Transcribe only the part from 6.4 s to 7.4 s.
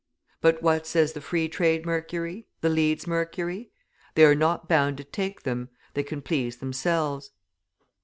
themselves.